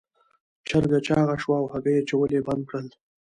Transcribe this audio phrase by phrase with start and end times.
[0.67, 2.87] چرګه چاغه شوه او هګۍ اچول یې بند کړل.